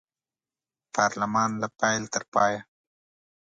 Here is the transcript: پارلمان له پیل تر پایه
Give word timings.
پارلمان 0.95 1.49
له 1.61 1.67
پیل 1.79 2.03
تر 2.13 2.23
پایه 2.33 2.59